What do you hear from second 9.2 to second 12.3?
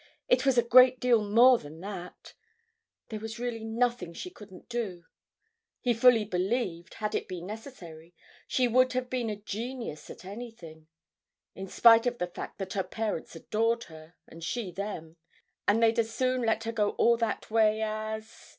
a genius at anything—in spite of the